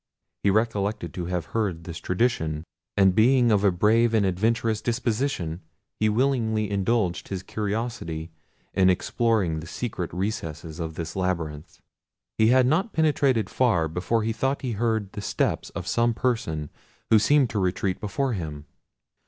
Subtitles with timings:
[0.41, 2.63] He recollected to have heard this tradition;
[2.97, 5.61] and being of a brave and adventurous disposition,
[5.99, 8.31] he willingly indulged his curiosity
[8.73, 11.77] in exploring the secret recesses of this labyrinth.
[12.39, 16.71] He had not penetrated far before he thought he heard the steps of some person
[17.11, 18.65] who seemed to retreat before him.